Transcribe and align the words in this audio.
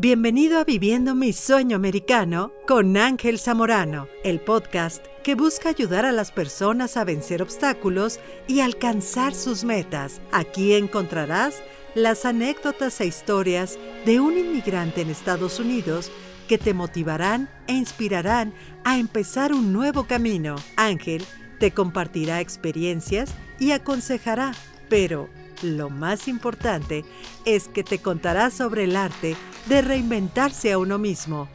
Bienvenido 0.00 0.60
a 0.60 0.64
Viviendo 0.64 1.16
mi 1.16 1.32
Sueño 1.32 1.74
Americano 1.74 2.52
con 2.68 2.96
Ángel 2.96 3.40
Zamorano, 3.40 4.06
el 4.22 4.38
podcast 4.38 5.04
que 5.24 5.34
busca 5.34 5.70
ayudar 5.70 6.06
a 6.06 6.12
las 6.12 6.30
personas 6.30 6.96
a 6.96 7.02
vencer 7.02 7.42
obstáculos 7.42 8.20
y 8.46 8.60
alcanzar 8.60 9.34
sus 9.34 9.64
metas. 9.64 10.20
Aquí 10.30 10.74
encontrarás 10.74 11.56
las 11.96 12.26
anécdotas 12.26 13.00
e 13.00 13.06
historias 13.06 13.76
de 14.06 14.20
un 14.20 14.38
inmigrante 14.38 15.00
en 15.00 15.10
Estados 15.10 15.58
Unidos 15.58 16.12
que 16.46 16.58
te 16.58 16.74
motivarán 16.74 17.50
e 17.66 17.72
inspirarán 17.72 18.54
a 18.84 19.00
empezar 19.00 19.52
un 19.52 19.72
nuevo 19.72 20.04
camino. 20.04 20.54
Ángel 20.76 21.24
te 21.58 21.72
compartirá 21.72 22.40
experiencias 22.40 23.34
y 23.58 23.72
aconsejará, 23.72 24.52
pero 24.88 25.28
lo 25.62 25.90
más 25.90 26.28
importante 26.28 27.04
es 27.44 27.68
que 27.68 27.84
te 27.84 27.98
contará 27.98 28.50
sobre 28.50 28.84
el 28.84 28.96
arte 28.96 29.36
de 29.66 29.82
reinventarse 29.82 30.72
a 30.72 30.78
uno 30.78 30.98
mismo. 30.98 31.48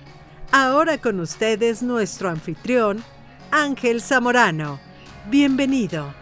Ahora 0.51 0.97
con 0.97 1.19
ustedes 1.19 1.81
nuestro 1.81 2.29
anfitrión, 2.29 3.03
Ángel 3.51 4.01
Zamorano. 4.01 4.79
Bienvenido. 5.29 6.13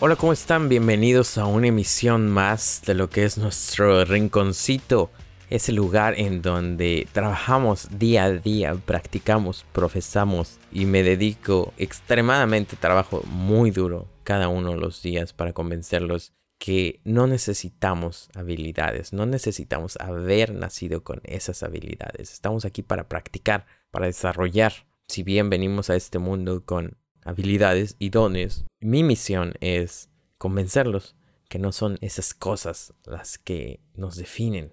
Hola, 0.00 0.16
¿cómo 0.16 0.32
están? 0.32 0.68
Bienvenidos 0.68 1.36
a 1.36 1.44
una 1.44 1.66
emisión 1.66 2.28
más 2.28 2.82
de 2.86 2.94
lo 2.94 3.10
que 3.10 3.24
es 3.24 3.36
nuestro 3.36 4.04
rinconcito 4.04 5.10
ese 5.50 5.72
lugar 5.72 6.14
en 6.18 6.42
donde 6.42 7.08
trabajamos 7.12 7.88
día 7.98 8.24
a 8.24 8.32
día, 8.32 8.74
practicamos, 8.74 9.66
profesamos 9.72 10.58
y 10.72 10.86
me 10.86 11.02
dedico 11.02 11.74
extremadamente, 11.76 12.76
trabajo 12.76 13.22
muy 13.26 13.72
duro 13.72 14.06
cada 14.22 14.48
uno 14.48 14.70
de 14.70 14.76
los 14.76 15.02
días 15.02 15.32
para 15.32 15.52
convencerlos 15.52 16.32
que 16.60 17.00
no 17.04 17.26
necesitamos 17.26 18.28
habilidades, 18.34 19.12
no 19.12 19.26
necesitamos 19.26 19.96
haber 19.98 20.54
nacido 20.54 21.02
con 21.02 21.20
esas 21.24 21.62
habilidades. 21.62 22.32
Estamos 22.32 22.64
aquí 22.64 22.82
para 22.82 23.08
practicar, 23.08 23.66
para 23.90 24.06
desarrollar. 24.06 24.72
Si 25.08 25.24
bien 25.24 25.50
venimos 25.50 25.90
a 25.90 25.96
este 25.96 26.18
mundo 26.18 26.64
con 26.64 26.96
habilidades 27.24 27.96
y 27.98 28.10
dones, 28.10 28.66
mi 28.78 29.02
misión 29.02 29.54
es 29.60 30.10
convencerlos 30.38 31.16
que 31.48 31.58
no 31.58 31.72
son 31.72 31.98
esas 32.02 32.34
cosas 32.34 32.94
las 33.04 33.38
que 33.38 33.80
nos 33.94 34.14
definen, 34.14 34.72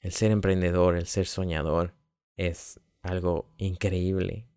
el 0.00 0.12
ser 0.12 0.30
emprendedor, 0.30 0.96
el 0.96 1.06
ser 1.06 1.26
soñador 1.26 1.94
es 2.36 2.80
algo 3.02 3.52
increíble. 3.56 4.48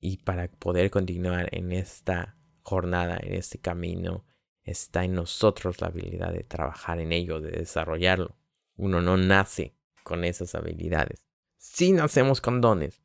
Y 0.00 0.18
para 0.18 0.48
poder 0.48 0.90
continuar 0.90 1.48
en 1.52 1.72
esta 1.72 2.36
jornada, 2.62 3.18
en 3.22 3.34
este 3.34 3.58
camino, 3.58 4.24
está 4.62 5.04
en 5.04 5.14
nosotros 5.14 5.80
la 5.80 5.88
habilidad 5.88 6.32
de 6.32 6.44
trabajar 6.44 7.00
en 7.00 7.12
ello, 7.12 7.40
de 7.40 7.50
desarrollarlo. 7.50 8.36
Uno 8.76 9.00
no 9.00 9.16
nace 9.16 9.74
con 10.02 10.24
esas 10.24 10.54
habilidades. 10.54 11.26
Sí 11.56 11.92
nacemos 11.92 12.40
con 12.40 12.60
dones, 12.60 13.02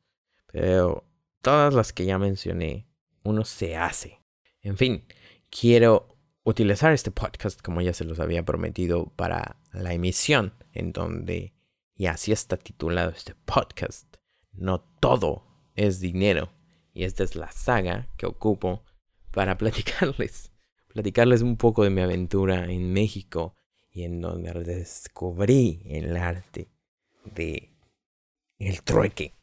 pero 0.48 1.06
todas 1.42 1.74
las 1.74 1.94
que 1.94 2.06
ya 2.06 2.18
mencioné, 2.18 2.88
uno 3.24 3.46
se 3.46 3.76
hace. 3.76 4.22
En 4.62 4.78
fin, 4.78 5.06
quiero 5.50 6.18
utilizar 6.44 6.92
este 6.94 7.12
podcast, 7.12 7.62
como 7.62 7.82
ya 7.82 7.94
se 7.94 8.04
los 8.04 8.20
había 8.20 8.44
prometido, 8.44 9.14
para 9.16 9.58
la 9.72 9.94
emisión 9.94 10.54
en 10.74 10.92
donde 10.92 11.54
y 12.00 12.08
así 12.08 12.32
está 12.32 12.56
titulado 12.56 13.12
este 13.12 13.36
podcast. 13.36 14.16
No 14.54 14.80
todo 15.02 15.44
es 15.76 16.00
dinero. 16.00 16.50
Y 16.94 17.04
esta 17.04 17.26
es 17.26 17.36
la 17.36 17.52
saga 17.52 18.08
que 18.16 18.26
ocupo 18.26 18.86
para 19.32 19.58
platicarles. 19.58 20.50
Platicarles 20.88 21.42
un 21.42 21.58
poco 21.58 21.84
de 21.84 21.90
mi 21.90 22.00
aventura 22.00 22.72
en 22.72 22.94
México 22.94 23.54
y 23.92 24.04
en 24.04 24.22
donde 24.22 24.54
descubrí 24.64 25.82
el 25.88 26.16
arte 26.16 26.72
de 27.26 27.76
el 28.60 28.82
trueque. 28.82 29.36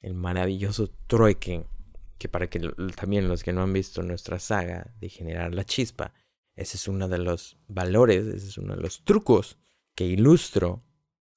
El 0.00 0.14
maravilloso 0.14 0.88
trueque 1.08 1.66
que 2.18 2.28
para 2.28 2.48
que 2.48 2.60
también 2.94 3.26
los 3.26 3.42
que 3.42 3.52
no 3.52 3.62
han 3.62 3.72
visto 3.72 4.04
nuestra 4.04 4.38
saga 4.38 4.94
de 5.00 5.08
generar 5.08 5.52
la 5.56 5.64
chispa, 5.64 6.14
ese 6.54 6.76
es 6.76 6.86
uno 6.86 7.08
de 7.08 7.18
los 7.18 7.58
valores, 7.66 8.28
ese 8.28 8.46
es 8.46 8.58
uno 8.58 8.76
de 8.76 8.82
los 8.82 9.02
trucos 9.02 9.58
que 9.96 10.04
ilustro 10.04 10.84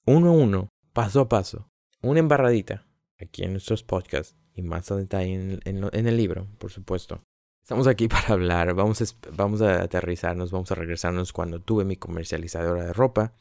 uno 0.06 0.30
a 0.30 0.32
uno, 0.32 0.70
paso 0.94 1.22
a 1.22 1.30
paso, 1.30 1.70
una 2.02 2.20
embarradita 2.20 2.88
aquí 3.20 3.44
en 3.44 3.52
nuestros 3.52 3.84
podcasts 3.84 4.36
y 4.56 4.64
más 4.64 4.92
a 4.92 4.96
detalle 4.96 5.60
en, 5.64 6.08
el 6.08 6.18
libro, 6.18 6.48
por 6.58 6.72
supuesto. 6.72 7.24
Estamos 7.62 7.88
aquí 7.88 8.08
para 8.08 8.34
hablar, 8.34 8.74
vamos 8.74 9.02
a, 9.02 9.06
vamos 9.36 9.62
a 9.62 9.84
aterrizarnos, 9.84 10.52
vamos 10.52 10.72
a 10.72 10.76
regresarnos 10.76 11.32
cuando 11.32 11.62
tuve 11.62 11.86
mi 11.86 11.98
comercializadora 11.98 12.86
de 12.86 12.94
ropa, 12.94 13.36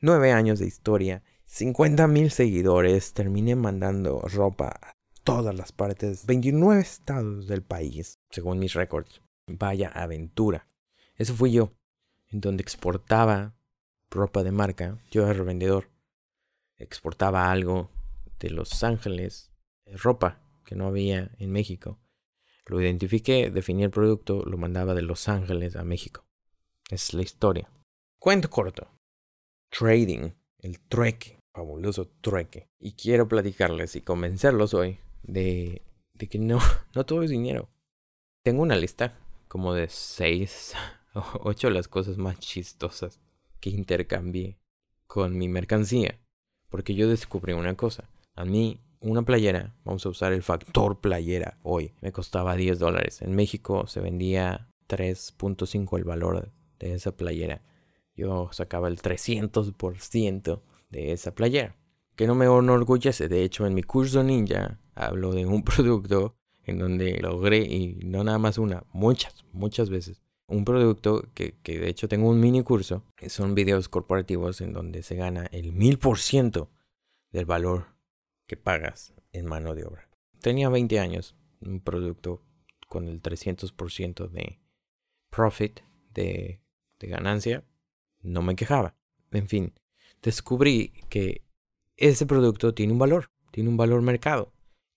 nueve 0.00 0.32
años 0.32 0.58
de 0.58 0.66
historia, 0.66 1.22
50 1.44 2.06
mil 2.08 2.30
seguidores, 2.30 3.12
terminé 3.12 3.54
mandando 3.54 4.20
ropa 4.22 4.68
a 4.68 4.94
todas 5.22 5.54
las 5.54 5.72
partes, 5.72 6.24
29 6.26 6.80
estados 6.80 7.46
del 7.46 7.62
país, 7.62 8.18
según 8.30 8.58
mis 8.58 8.74
récords. 8.74 9.20
Vaya 9.46 9.88
aventura. 9.90 10.66
Eso 11.14 11.34
fui 11.34 11.52
yo, 11.52 11.74
en 12.30 12.40
donde 12.40 12.62
exportaba 12.62 13.54
ropa 14.10 14.42
de 14.42 14.50
marca, 14.50 14.98
yo 15.10 15.22
era 15.22 15.34
revendedor 15.34 15.95
exportaba 16.78 17.50
algo 17.50 17.90
de 18.38 18.50
Los 18.50 18.82
Ángeles, 18.82 19.52
eh, 19.84 19.96
ropa 19.96 20.40
que 20.64 20.74
no 20.74 20.86
había 20.86 21.30
en 21.38 21.52
México. 21.52 21.98
Lo 22.66 22.80
identifiqué, 22.80 23.50
definí 23.50 23.84
el 23.84 23.90
producto, 23.90 24.44
lo 24.44 24.58
mandaba 24.58 24.94
de 24.94 25.02
Los 25.02 25.28
Ángeles 25.28 25.76
a 25.76 25.84
México. 25.84 26.26
Es 26.90 27.14
la 27.14 27.22
historia. 27.22 27.70
Cuento 28.18 28.50
corto. 28.50 28.88
Trading, 29.70 30.30
el 30.58 30.80
trueque, 30.80 31.38
fabuloso 31.54 32.08
trueque. 32.20 32.68
Y 32.78 32.92
quiero 32.92 33.28
platicarles 33.28 33.94
y 33.96 34.02
convencerlos 34.02 34.74
hoy 34.74 34.98
de, 35.22 35.82
que 36.28 36.38
no, 36.38 36.58
no 36.94 37.06
todo 37.06 37.22
es 37.22 37.30
dinero. 37.30 37.68
Tengo 38.42 38.62
una 38.62 38.76
lista 38.76 39.18
como 39.48 39.74
de 39.74 39.88
seis 39.88 40.74
o 41.14 41.24
ocho 41.44 41.70
las 41.70 41.88
cosas 41.88 42.18
más 42.18 42.38
chistosas 42.40 43.20
que 43.60 43.70
intercambié 43.70 44.58
con 45.06 45.38
mi 45.38 45.48
mercancía. 45.48 46.20
Porque 46.68 46.94
yo 46.94 47.08
descubrí 47.08 47.52
una 47.52 47.74
cosa. 47.74 48.08
A 48.34 48.44
mí, 48.44 48.80
una 49.00 49.22
playera, 49.22 49.74
vamos 49.84 50.04
a 50.06 50.08
usar 50.08 50.32
el 50.32 50.42
factor 50.42 51.00
playera 51.00 51.58
hoy, 51.62 51.92
me 52.00 52.12
costaba 52.12 52.56
10 52.56 52.78
dólares. 52.78 53.22
En 53.22 53.34
México 53.34 53.86
se 53.86 54.00
vendía 54.00 54.68
3.5 54.88 55.96
el 55.96 56.04
valor 56.04 56.52
de 56.78 56.94
esa 56.94 57.16
playera. 57.16 57.62
Yo 58.14 58.48
sacaba 58.52 58.88
el 58.88 58.98
300% 58.98 60.62
de 60.90 61.12
esa 61.12 61.34
playera. 61.34 61.76
Que 62.14 62.26
no 62.26 62.34
me 62.34 62.46
enorgullece. 62.46 63.28
De 63.28 63.42
hecho, 63.42 63.66
en 63.66 63.74
mi 63.74 63.82
curso 63.82 64.22
ninja 64.22 64.80
hablo 64.94 65.32
de 65.32 65.46
un 65.46 65.62
producto 65.64 66.36
en 66.64 66.78
donde 66.78 67.18
logré, 67.20 67.58
y 67.58 67.94
no 68.04 68.24
nada 68.24 68.38
más 68.38 68.58
una, 68.58 68.84
muchas, 68.92 69.44
muchas 69.52 69.88
veces, 69.88 70.20
un 70.48 70.64
producto 70.64 71.28
que, 71.34 71.56
que, 71.62 71.78
de 71.78 71.88
hecho 71.88 72.08
tengo 72.08 72.28
un 72.28 72.40
mini 72.40 72.62
curso. 72.62 73.02
Son 73.28 73.54
videos 73.54 73.88
corporativos 73.88 74.60
en 74.60 74.72
donde 74.72 75.02
se 75.02 75.16
gana 75.16 75.46
el 75.52 75.72
mil 75.72 75.98
por 75.98 76.18
ciento 76.18 76.70
del 77.32 77.46
valor 77.46 77.96
que 78.46 78.56
pagas 78.56 79.12
en 79.32 79.46
mano 79.46 79.74
de 79.74 79.84
obra. 79.84 80.08
Tenía 80.40 80.68
20 80.68 81.00
años, 81.00 81.34
un 81.60 81.80
producto 81.80 82.42
con 82.88 83.08
el 83.08 83.20
300% 83.20 84.28
de 84.28 84.60
profit, 85.30 85.80
de, 86.14 86.60
de 87.00 87.06
ganancia. 87.08 87.64
No 88.22 88.42
me 88.42 88.56
quejaba. 88.56 88.94
En 89.32 89.48
fin, 89.48 89.74
descubrí 90.22 90.92
que 91.08 91.42
ese 91.96 92.26
producto 92.26 92.74
tiene 92.74 92.92
un 92.92 92.98
valor, 92.98 93.30
tiene 93.50 93.70
un 93.70 93.76
valor 93.76 94.02
mercado. 94.02 94.52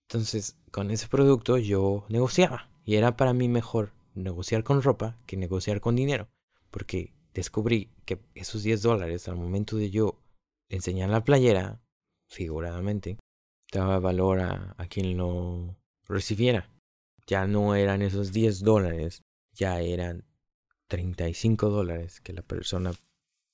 Entonces, 0.08 0.56
con 0.70 0.90
ese 0.90 1.08
producto 1.08 1.58
yo 1.58 2.04
negociaba 2.08 2.70
y 2.84 2.96
era 2.96 3.16
para 3.16 3.32
mí 3.32 3.48
mejor 3.48 3.92
negociar 4.14 4.64
con 4.64 4.82
ropa 4.82 5.18
que 5.26 5.36
negociar 5.36 5.80
con 5.80 5.96
dinero. 5.96 6.28
Porque 6.70 7.12
descubrí 7.34 7.90
que 8.04 8.20
esos 8.34 8.62
10 8.62 8.82
dólares 8.82 9.28
al 9.28 9.36
momento 9.36 9.76
de 9.76 9.90
yo 9.90 10.20
enseñar 10.68 11.10
la 11.10 11.24
playera, 11.24 11.80
figuradamente, 12.28 13.18
daba 13.72 13.98
valor 13.98 14.40
a, 14.40 14.74
a 14.78 14.86
quien 14.86 15.16
lo 15.16 15.76
recibiera. 16.06 16.70
Ya 17.26 17.46
no 17.46 17.74
eran 17.74 18.02
esos 18.02 18.32
10 18.32 18.62
dólares, 18.62 19.22
ya 19.52 19.80
eran 19.80 20.24
35 20.88 21.70
dólares 21.70 22.20
que 22.20 22.32
la 22.32 22.42
persona 22.42 22.92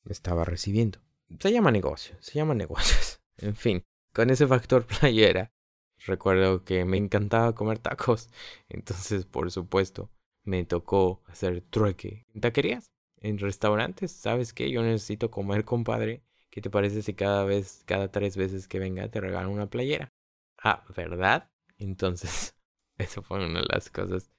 estaba 0.06 0.44
recibiendo. 0.44 0.98
Se 1.40 1.52
llama 1.52 1.70
negocio, 1.70 2.16
se 2.20 2.34
llama 2.34 2.54
negocios. 2.54 3.20
En 3.38 3.54
fin, 3.54 3.84
con 4.14 4.30
ese 4.30 4.46
factor 4.46 4.86
playera, 5.00 5.52
recuerdo 6.06 6.64
que 6.64 6.86
me 6.86 6.96
encantaba 6.96 7.54
comer 7.54 7.78
tacos. 7.78 8.30
Entonces, 8.70 9.26
por 9.26 9.50
supuesto, 9.50 10.08
me 10.46 10.64
tocó 10.64 11.22
hacer 11.26 11.60
trueque 11.70 12.26
en 12.34 12.40
taquerías, 12.40 12.90
en 13.20 13.38
restaurantes. 13.38 14.12
¿Sabes 14.12 14.52
qué? 14.52 14.70
Yo 14.70 14.82
necesito 14.82 15.30
comer, 15.30 15.64
compadre. 15.64 16.22
¿Qué 16.50 16.60
te 16.62 16.70
parece 16.70 17.02
si 17.02 17.14
cada 17.14 17.44
vez, 17.44 17.82
cada 17.86 18.10
tres 18.10 18.36
veces 18.36 18.68
que 18.68 18.78
venga 18.78 19.08
te 19.10 19.20
regalan 19.20 19.50
una 19.50 19.68
playera? 19.68 20.12
Ah, 20.62 20.84
¿verdad? 20.96 21.50
Entonces, 21.78 22.56
eso 22.98 23.22
fue 23.22 23.44
una 23.44 23.60
de 23.60 23.66
las 23.68 23.90
cosas 23.90 24.30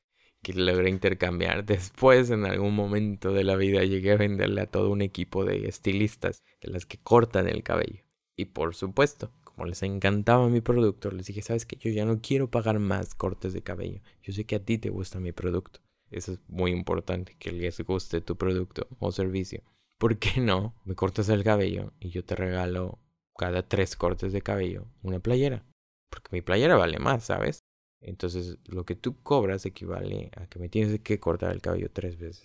que 0.42 0.54
logré 0.54 0.90
intercambiar. 0.90 1.66
Después, 1.66 2.30
en 2.30 2.46
algún 2.46 2.76
momento 2.76 3.34
de 3.34 3.44
la 3.44 3.56
vida, 3.56 3.84
llegué 3.84 4.14
a 4.14 4.18
venderle 4.18 4.62
a 4.62 4.68
todo 4.72 4.90
un 4.92 5.02
equipo 5.02 5.46
de 5.46 5.68
estilistas, 5.68 6.44
de 6.62 6.72
las 6.72 6.86
que 6.86 6.98
cortan 7.00 7.48
el 7.48 7.64
cabello. 7.64 8.04
Y 8.36 8.46
por 8.46 8.76
supuesto, 8.76 9.32
como 9.44 9.66
les 9.66 9.84
encantaba 9.84 10.48
mi 10.50 10.62
producto, 10.62 11.12
les 11.12 11.26
dije, 11.28 11.42
sabes 11.42 11.66
que 11.66 11.76
yo 11.78 11.90
ya 11.92 12.06
no 12.06 12.22
quiero 12.22 12.50
pagar 12.50 12.80
más 12.80 13.16
cortes 13.16 13.54
de 13.54 13.64
cabello. 13.64 14.02
Yo 14.22 14.34
sé 14.34 14.46
que 14.46 14.56
a 14.56 14.64
ti 14.64 14.78
te 14.78 14.90
gusta 14.90 15.20
mi 15.20 15.32
producto. 15.32 15.80
Eso 16.12 16.34
es 16.34 16.40
muy 16.48 16.72
importante, 16.72 17.36
que 17.38 17.52
les 17.52 17.80
guste 17.82 18.22
tu 18.22 18.38
producto 18.38 18.88
o 19.00 19.12
servicio. 19.12 19.64
¿Por 19.98 20.18
qué 20.20 20.40
no? 20.40 20.76
Me 20.86 20.96
cortas 20.96 21.30
el 21.30 21.44
cabello 21.44 21.94
y 22.00 22.10
yo 22.10 22.24
te 22.24 22.36
regalo 22.36 23.00
cada 23.38 23.68
tres 23.68 23.96
cortes 23.96 24.32
de 24.32 24.42
cabello 24.42 24.86
una 25.04 25.20
playera. 25.20 25.64
Porque 26.10 26.30
mi 26.32 26.42
playera 26.42 26.76
vale 26.76 27.00
más, 27.00 27.26
¿sabes? 27.26 27.60
Entonces 28.02 28.58
lo 28.66 28.86
que 28.86 28.96
tú 28.96 29.22
cobras 29.22 29.66
equivale 29.66 30.32
a 30.36 30.48
que 30.48 30.60
me 30.60 30.70
tienes 30.70 31.00
que 31.02 31.20
cortar 31.20 31.52
el 31.52 31.62
cabello 31.62 31.90
tres 31.92 32.18
veces. 32.18 32.44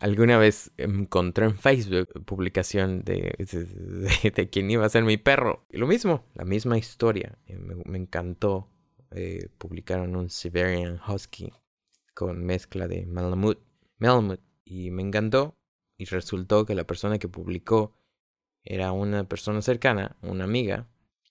Alguna 0.00 0.38
vez 0.38 0.70
encontré 0.76 1.46
en 1.46 1.58
Facebook 1.58 2.24
publicación 2.24 3.02
de, 3.02 3.34
de, 4.34 4.48
quién 4.48 4.70
iba 4.70 4.86
a 4.86 4.88
ser 4.88 5.02
mi 5.02 5.16
perro. 5.16 5.66
Y 5.70 5.78
lo 5.78 5.88
mismo, 5.88 6.24
la 6.34 6.44
misma 6.44 6.78
historia. 6.78 7.36
Eh, 7.46 7.58
me, 7.58 7.98
encantó. 7.98 8.68
Eh, 9.10 9.48
publicaron 9.58 10.14
un 10.14 10.30
Siberian 10.30 11.00
Husky 11.08 11.52
con 12.18 12.44
mezcla 12.44 12.88
de. 12.88 13.06
Malamute. 13.06 13.62
Y 14.64 14.90
me 14.90 15.02
encantó. 15.02 15.56
Y 15.96 16.06
resultó 16.06 16.66
que 16.66 16.74
la 16.74 16.84
persona 16.84 17.20
que 17.20 17.28
publicó 17.28 17.94
era 18.64 18.90
una 18.90 19.28
persona 19.28 19.62
cercana, 19.62 20.16
una 20.20 20.42
amiga. 20.42 20.88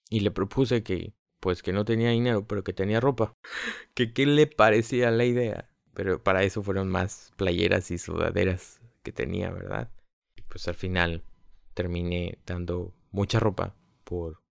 Y 0.09 0.21
le 0.21 0.31
propuse 0.31 0.83
que, 0.83 1.13
pues 1.41 1.61
que 1.61 1.73
no 1.73 1.83
tenía 1.83 2.11
dinero, 2.11 2.47
pero 2.47 2.63
que 2.63 2.71
tenía 2.71 3.01
ropa. 3.01 3.33
Que 3.95 4.13
qué 4.13 4.25
le 4.25 4.47
parecía 4.47 5.11
la 5.11 5.25
idea. 5.25 5.69
Pero 5.93 6.23
para 6.23 6.43
eso 6.43 6.63
fueron 6.63 6.87
más 6.87 7.33
playeras 7.35 7.91
y 7.91 7.97
sudaderas 7.97 8.79
que 9.03 9.11
tenía, 9.11 9.51
¿verdad? 9.51 9.91
Pues 10.47 10.69
al 10.69 10.75
final 10.75 11.21
terminé 11.73 12.39
dando 12.45 12.93
mucha 13.11 13.39
ropa 13.41 13.75
por 14.05 14.41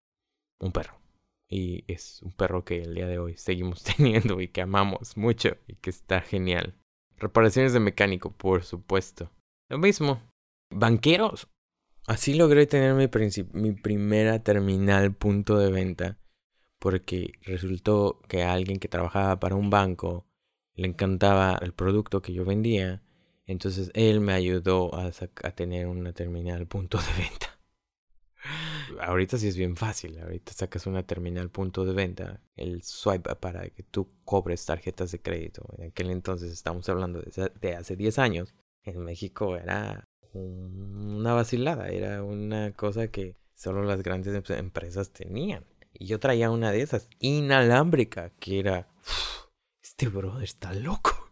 un 0.59 0.73
perro. 0.73 1.06
Y 1.49 1.85
es 1.87 2.23
un 2.23 2.33
perro 2.33 2.65
que 2.65 2.83
el 2.83 2.95
día 2.95 3.07
de 3.07 3.19
hoy 3.19 3.37
seguimos 3.37 3.83
teniendo 3.97 4.41
y 4.41 4.49
que 4.49 4.63
amamos 4.63 5.17
mucho 5.17 5.57
y 5.67 5.75
que 5.77 5.91
está 5.91 6.21
genial. 6.21 6.75
Reparaciones 7.19 7.73
de 7.73 7.81
mecánico, 7.81 8.31
por 8.31 8.65
supuesto. 8.65 9.31
Lo 9.69 9.79
mismo. 9.79 10.21
Banqueros. 10.71 11.49
Así 12.07 12.35
logré 12.35 12.67
tener 12.67 12.95
mi, 12.95 13.73
primera 13.73 14.43
terminal 14.43 15.15
punto 15.15 15.59
de 15.59 15.71
venta. 15.71 16.19
Porque 16.79 17.33
resultó 17.43 18.21
que 18.29 18.43
alguien 18.43 18.79
que 18.79 18.89
trabajaba 18.89 19.41
para 19.41 19.55
un 19.55 19.71
banco 19.71 20.27
le 20.75 20.87
encantaba 20.89 21.59
el 21.63 21.73
producto 21.73 22.21
que 22.21 22.33
yo 22.33 22.45
vendía. 22.45 23.03
Entonces 23.47 23.91
él 23.95 24.21
me 24.21 24.35
ayudó 24.35 24.95
a, 24.95 25.07
a 25.07 25.51
tener 25.53 25.87
una 25.87 26.13
terminal 26.13 26.67
punto 26.67 26.99
de 26.99 27.23
venta. 27.23 27.46
Ahorita 29.01 29.39
sí 29.39 29.49
es 29.49 29.57
bien 29.57 29.77
fácil. 29.77 30.19
Ahorita 30.21 30.53
sacas 30.53 30.87
una 30.87 31.03
terminal 31.03 31.51
punto 31.51 31.85
de 31.85 31.93
venta, 31.93 32.41
el 32.57 32.83
swipe 32.83 33.35
para 33.37 33.69
que 33.71 33.83
tú 33.83 34.09
cobres 34.25 34.65
tarjetas 34.65 35.13
de 35.13 35.21
crédito. 35.21 35.65
En 35.79 35.89
aquel 35.89 36.11
entonces 36.11 36.53
estamos 36.53 36.89
hablando 36.89 37.23
de, 37.23 37.75
hace 37.75 37.97
10 37.97 38.19
años. 38.19 38.55
En 38.83 38.99
México 39.05 39.57
era 39.57 40.09
una 40.33 41.33
vacilada, 41.35 41.89
era 41.89 42.23
una 42.23 42.73
cosa 42.73 43.09
que 43.09 43.37
solo 43.55 43.83
las 43.85 44.03
grandes 44.03 44.35
em-, 44.35 44.59
empresas 44.59 45.11
tenían. 45.11 45.65
Y 45.93 46.07
yo 46.07 46.21
traía 46.21 46.51
una 46.51 46.73
de 46.73 46.83
esas, 46.83 47.09
inalámbrica, 47.21 48.31
que 48.39 48.61
era 48.61 48.89
este 49.83 50.09
brother 50.09 50.45
está 50.45 50.75
loco. 50.75 51.13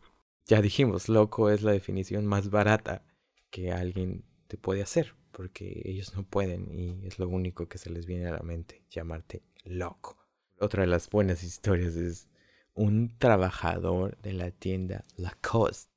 Ya 0.47 0.61
dijimos, 0.61 1.09
loco 1.09 1.49
es 1.49 1.63
la 1.63 1.73
definición 1.73 2.27
más 2.27 2.51
barata 2.51 3.03
que 3.49 3.73
alguien 3.73 4.27
te 4.47 4.59
puede 4.59 4.83
hacer, 4.83 5.15
porque 5.35 5.83
ellos 5.85 6.15
no 6.15 6.25
pueden 6.25 6.73
y 6.73 7.07
es 7.07 7.19
lo 7.19 7.29
único 7.29 7.69
que 7.69 7.79
se 7.79 7.91
les 7.91 8.07
viene 8.07 8.29
a 8.29 8.33
la 8.33 8.43
mente, 8.43 8.85
llamarte 8.91 9.43
loco. 9.65 10.17
Otra 10.59 10.83
de 10.83 10.87
las 10.87 11.11
buenas 11.11 11.43
historias 11.43 11.97
es 11.97 12.29
un 12.75 13.19
trabajador 13.19 14.17
de 14.23 14.33
la 14.33 14.51
tienda 14.51 15.05
Lacoste, 15.17 15.93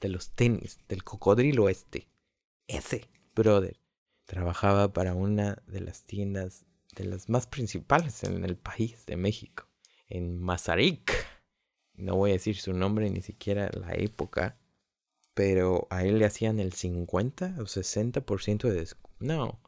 de 0.00 0.08
los 0.08 0.30
tenis, 0.30 0.78
del 0.88 1.04
cocodrilo 1.04 1.68
este. 1.68 2.08
Ese, 2.66 3.08
brother, 3.34 3.78
trabajaba 4.24 4.92
para 4.92 5.14
una 5.14 5.62
de 5.66 5.80
las 5.80 6.04
tiendas 6.04 6.64
de 6.96 7.04
las 7.04 7.28
más 7.28 7.46
principales 7.46 8.24
en 8.24 8.44
el 8.44 8.56
país 8.56 9.04
de 9.06 9.16
México, 9.16 9.68
en 10.08 10.38
Mazarik 10.40 11.12
no 11.98 12.14
voy 12.14 12.30
a 12.30 12.34
decir 12.34 12.56
su 12.56 12.72
nombre 12.72 13.10
ni 13.10 13.20
siquiera 13.22 13.70
la 13.72 13.92
época, 13.92 14.56
pero 15.38 15.86
a 15.88 16.04
él 16.04 16.18
le 16.18 16.24
hacían 16.24 16.58
el 16.58 16.72
50 16.72 17.58
o 17.60 17.66
60% 17.66 18.66
de 18.66 18.74
descuento. 18.74 19.16
No, 19.20 19.60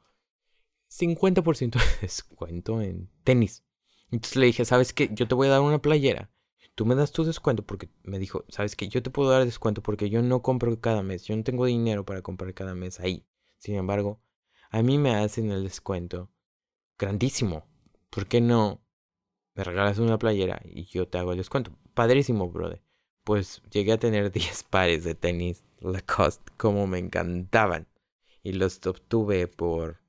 50% 0.88 1.78
de 1.78 1.84
descuento 2.02 2.82
en 2.82 3.08
tenis. 3.22 3.64
Entonces 4.10 4.34
le 4.34 4.46
dije, 4.46 4.64
¿sabes 4.64 4.92
qué? 4.92 5.10
Yo 5.12 5.28
te 5.28 5.36
voy 5.36 5.46
a 5.46 5.50
dar 5.50 5.60
una 5.60 5.80
playera. 5.80 6.32
Tú 6.74 6.86
me 6.86 6.96
das 6.96 7.12
tu 7.12 7.22
descuento 7.22 7.64
porque 7.64 7.88
me 8.02 8.18
dijo, 8.18 8.44
¿sabes 8.48 8.74
qué? 8.74 8.88
Yo 8.88 9.00
te 9.00 9.10
puedo 9.10 9.30
dar 9.30 9.44
descuento 9.44 9.80
porque 9.80 10.10
yo 10.10 10.22
no 10.22 10.42
compro 10.42 10.80
cada 10.80 11.04
mes. 11.04 11.22
Yo 11.22 11.36
no 11.36 11.44
tengo 11.44 11.66
dinero 11.66 12.04
para 12.04 12.20
comprar 12.20 12.52
cada 12.52 12.74
mes 12.74 12.98
ahí. 12.98 13.24
Sin 13.58 13.76
embargo, 13.76 14.20
a 14.70 14.82
mí 14.82 14.98
me 14.98 15.14
hacen 15.14 15.52
el 15.52 15.62
descuento 15.62 16.32
grandísimo. 16.98 17.68
¿Por 18.10 18.26
qué 18.26 18.40
no 18.40 18.84
me 19.54 19.62
regalas 19.62 20.00
una 20.00 20.18
playera 20.18 20.60
y 20.64 20.86
yo 20.86 21.06
te 21.06 21.18
hago 21.18 21.30
el 21.30 21.38
descuento? 21.38 21.70
padrísimo, 21.94 22.50
brother. 22.50 22.82
Pues 23.30 23.62
llegué 23.70 23.92
a 23.92 23.98
tener 23.98 24.32
10 24.32 24.64
pares 24.64 25.04
de 25.04 25.14
tenis 25.14 25.62
Lacoste 25.78 26.50
como 26.56 26.88
me 26.88 26.98
encantaban. 26.98 27.86
Y 28.42 28.54
los 28.54 28.84
obtuve 28.84 29.46
por 29.46 30.00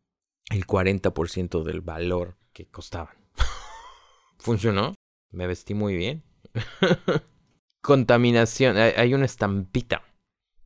el 0.50 0.66
40% 0.66 1.62
del 1.62 1.82
valor 1.82 2.36
que 2.52 2.66
costaban. 2.66 3.16
¿Funcionó? 4.40 4.96
Me 5.30 5.46
vestí 5.46 5.76
muy 5.76 5.96
bien. 5.96 6.24
Contaminación. 7.84 8.78
Hay 8.78 9.14
una 9.14 9.26
estampita 9.26 10.02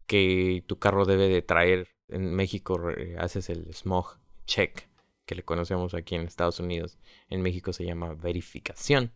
que 0.08 0.64
tu 0.66 0.80
carro 0.80 1.04
debe 1.04 1.28
de 1.28 1.42
traer. 1.42 1.90
En 2.08 2.34
México 2.36 2.80
haces 3.18 3.50
el 3.50 3.74
smog 3.74 4.18
check, 4.46 4.88
que 5.26 5.36
le 5.36 5.44
conocemos 5.44 5.94
aquí 5.94 6.16
en 6.16 6.22
Estados 6.22 6.62
Unidos. 6.62 7.00
En 7.28 7.42
México 7.42 7.74
se 7.74 7.84
llama 7.84 8.14
verificación. 8.14 9.12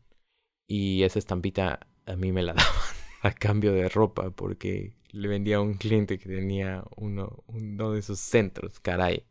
Y 0.67 1.03
esa 1.03 1.19
estampita 1.19 1.87
a 2.05 2.17
mí 2.17 2.33
me 2.33 2.43
la 2.43 2.53
daban 2.53 2.98
a 3.21 3.31
cambio 3.31 3.73
de 3.73 3.89
ropa 3.89 4.31
porque 4.31 4.93
le 5.11 5.27
vendía 5.27 5.57
a 5.57 5.61
un 5.61 5.73
cliente 5.75 6.17
que 6.17 6.29
tenía 6.29 6.83
uno, 6.95 7.43
uno 7.47 7.91
de 7.91 7.99
esos 7.99 8.19
centros, 8.19 8.79
caray. 8.79 9.25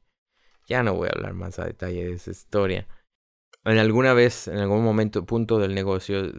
Ya 0.67 0.83
no 0.83 0.95
voy 0.95 1.09
a 1.09 1.13
hablar 1.13 1.35
más 1.35 1.59
a 1.59 1.65
detalle 1.65 2.05
de 2.05 2.13
esa 2.13 2.31
historia. 2.31 2.87
En 3.65 3.79
alguna 3.79 4.13
vez, 4.13 4.49
en 4.49 4.59
algún 4.59 4.83
momento, 4.83 5.25
punto 5.27 5.59
del 5.59 5.75
negocio, 5.75 6.33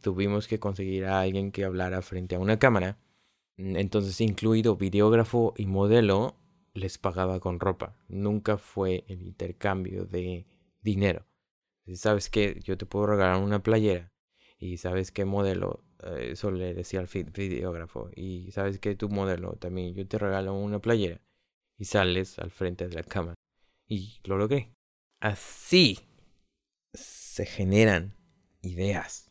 tuvimos 0.00 0.46
que 0.46 0.58
conseguir 0.58 1.06
a 1.06 1.20
alguien 1.20 1.52
que 1.52 1.64
hablara 1.64 2.02
frente 2.02 2.34
a 2.34 2.38
una 2.38 2.58
cámara. 2.58 2.98
Entonces, 3.56 4.20
incluido 4.20 4.76
videógrafo 4.76 5.54
y 5.56 5.66
modelo, 5.66 6.36
les 6.74 6.98
pagaba 6.98 7.40
con 7.40 7.60
ropa. 7.60 7.96
Nunca 8.08 8.58
fue 8.58 9.04
el 9.08 9.22
intercambio 9.22 10.06
de 10.06 10.46
dinero. 10.80 11.26
Si 11.84 11.96
sabes 11.96 12.30
que 12.30 12.60
yo 12.62 12.78
te 12.78 12.86
puedo 12.86 13.06
regalar 13.06 13.42
una 13.42 13.62
playera 13.62 14.12
y 14.58 14.78
sabes 14.78 15.10
qué 15.10 15.24
modelo, 15.24 15.84
eso 16.18 16.50
le 16.50 16.74
decía 16.74 17.00
al 17.00 17.06
videógrafo, 17.06 18.10
y 18.14 18.50
sabes 18.52 18.78
que 18.78 18.96
tu 18.96 19.08
modelo 19.08 19.54
también, 19.56 19.94
yo 19.94 20.06
te 20.06 20.18
regalo 20.18 20.54
una 20.54 20.80
playera 20.80 21.20
y 21.78 21.84
sales 21.84 22.38
al 22.38 22.50
frente 22.50 22.88
de 22.88 22.94
la 22.94 23.02
cámara. 23.02 23.34
Y 23.86 24.20
lo 24.24 24.38
logré. 24.38 24.72
Así 25.20 25.98
se 26.94 27.46
generan 27.46 28.14
ideas. 28.60 29.30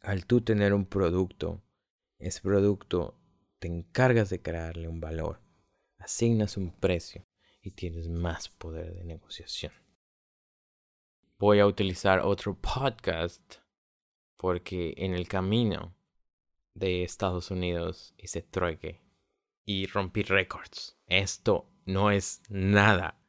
Al 0.00 0.26
tú 0.26 0.40
tener 0.40 0.74
un 0.74 0.86
producto, 0.86 1.62
ese 2.18 2.40
producto 2.40 3.18
te 3.58 3.68
encargas 3.68 4.30
de 4.30 4.42
crearle 4.42 4.88
un 4.88 5.00
valor, 5.00 5.40
asignas 5.98 6.56
un 6.56 6.72
precio 6.72 7.26
y 7.60 7.70
tienes 7.70 8.08
más 8.08 8.48
poder 8.48 8.94
de 8.94 9.04
negociación. 9.04 9.72
Voy 11.38 11.60
a 11.60 11.66
utilizar 11.66 12.20
otro 12.20 12.54
podcast 12.54 13.61
porque 14.42 14.92
en 14.96 15.14
el 15.14 15.28
camino 15.28 15.94
de 16.74 17.04
Estados 17.04 17.52
Unidos 17.52 18.12
hice 18.18 18.42
trueque 18.42 19.00
y 19.64 19.86
rompí 19.86 20.24
récords. 20.24 20.98
Esto 21.06 21.70
no 21.86 22.10
es 22.10 22.42
nada 22.48 23.22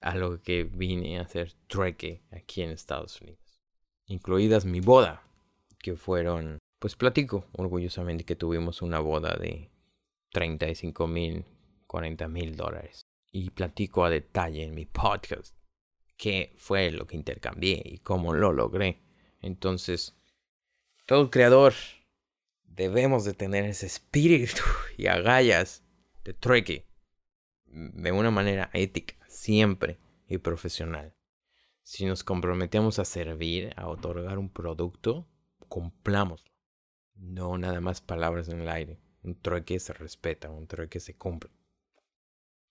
a 0.00 0.14
lo 0.14 0.40
que 0.40 0.64
vine 0.64 1.18
a 1.18 1.22
hacer 1.24 1.52
trueque 1.66 2.22
aquí 2.30 2.62
en 2.62 2.70
Estados 2.70 3.20
Unidos. 3.20 3.60
Incluidas 4.06 4.64
mi 4.64 4.80
boda, 4.80 5.22
que 5.80 5.96
fueron, 5.96 6.56
pues 6.78 6.96
platico 6.96 7.44
orgullosamente 7.52 8.24
que 8.24 8.34
tuvimos 8.34 8.80
una 8.80 9.00
boda 9.00 9.36
de 9.36 9.70
35 10.32 11.06
mil, 11.08 11.44
40 11.86 12.26
mil 12.26 12.56
dólares. 12.56 13.02
Y 13.30 13.50
platico 13.50 14.02
a 14.02 14.08
detalle 14.08 14.64
en 14.64 14.74
mi 14.74 14.86
podcast 14.86 15.54
qué 16.16 16.54
fue 16.56 16.90
lo 16.90 17.06
que 17.06 17.16
intercambié 17.16 17.82
y 17.84 17.98
cómo 17.98 18.32
lo 18.32 18.54
logré. 18.54 19.02
Entonces, 19.42 20.17
todo 21.08 21.30
creador 21.30 21.72
debemos 22.66 23.24
de 23.24 23.32
tener 23.32 23.64
ese 23.64 23.86
espíritu 23.86 24.62
y 24.98 25.06
agallas 25.06 25.82
de 26.22 26.34
trueque 26.34 26.86
de 27.64 28.12
una 28.12 28.30
manera 28.30 28.68
ética, 28.74 29.16
siempre 29.26 29.98
y 30.28 30.36
profesional. 30.36 31.14
Si 31.82 32.04
nos 32.04 32.24
comprometemos 32.24 32.98
a 32.98 33.06
servir, 33.06 33.72
a 33.76 33.88
otorgar 33.88 34.36
un 34.36 34.50
producto, 34.50 35.26
cumplámoslo. 35.68 36.52
No 37.14 37.56
nada 37.56 37.80
más 37.80 38.02
palabras 38.02 38.50
en 38.50 38.60
el 38.60 38.68
aire. 38.68 39.00
Un 39.22 39.34
trueque 39.34 39.80
se 39.80 39.94
respeta, 39.94 40.50
un 40.50 40.66
trueque 40.66 41.00
se 41.00 41.16
cumple. 41.16 41.50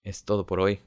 Es 0.04 0.22
todo 0.22 0.46
por 0.46 0.60
hoy. 0.60 0.80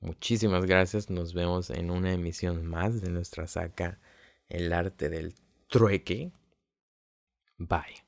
Muchísimas 0.00 0.64
gracias. 0.64 1.10
Nos 1.10 1.34
vemos 1.34 1.68
en 1.68 1.90
una 1.90 2.14
emisión 2.14 2.64
más 2.64 3.02
de 3.02 3.10
nuestra 3.10 3.46
saca 3.46 4.00
El 4.48 4.72
arte 4.72 5.10
del 5.10 5.34
trueque. 5.68 6.32
Bye. 7.58 8.05